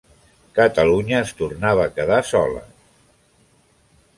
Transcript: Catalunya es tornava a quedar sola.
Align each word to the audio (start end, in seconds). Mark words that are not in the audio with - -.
Catalunya 0.59 1.19
es 1.25 1.33
tornava 1.41 1.85
a 1.85 1.93
quedar 1.99 2.17
sola. 2.33 2.65